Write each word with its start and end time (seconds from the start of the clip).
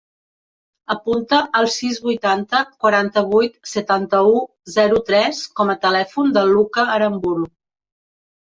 Apunta 0.93 1.41
el 1.59 1.67
sis, 1.73 1.99
vuitanta, 2.05 2.61
quaranta-vuit, 2.85 3.59
setanta-u, 3.73 4.33
zero, 4.79 5.03
tres 5.11 5.43
com 5.61 5.73
a 5.75 5.79
telèfon 5.87 6.35
del 6.39 6.53
Lucca 6.57 6.89
Aramburu. 6.99 7.47